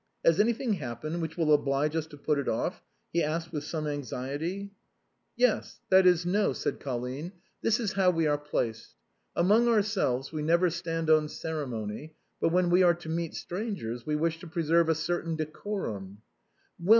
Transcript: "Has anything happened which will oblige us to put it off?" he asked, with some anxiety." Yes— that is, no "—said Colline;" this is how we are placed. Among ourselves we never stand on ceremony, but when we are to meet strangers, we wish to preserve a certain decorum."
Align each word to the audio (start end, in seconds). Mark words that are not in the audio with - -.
"Has 0.25 0.39
anything 0.39 0.73
happened 0.73 1.21
which 1.21 1.37
will 1.37 1.53
oblige 1.53 1.95
us 1.95 2.07
to 2.07 2.17
put 2.17 2.39
it 2.39 2.47
off?" 2.49 2.81
he 3.13 3.21
asked, 3.21 3.51
with 3.53 3.63
some 3.63 3.85
anxiety." 3.85 4.71
Yes— 5.45 5.77
that 5.91 6.07
is, 6.07 6.25
no 6.25 6.53
"—said 6.53 6.79
Colline;" 6.79 7.33
this 7.61 7.79
is 7.79 7.93
how 7.93 8.09
we 8.09 8.25
are 8.25 8.39
placed. 8.39 8.95
Among 9.35 9.67
ourselves 9.67 10.31
we 10.31 10.41
never 10.41 10.71
stand 10.71 11.11
on 11.11 11.29
ceremony, 11.29 12.15
but 12.39 12.49
when 12.51 12.71
we 12.71 12.81
are 12.81 12.95
to 12.95 13.09
meet 13.09 13.35
strangers, 13.35 14.03
we 14.03 14.15
wish 14.15 14.39
to 14.39 14.47
preserve 14.47 14.89
a 14.89 14.95
certain 14.95 15.35
decorum." 15.35 16.23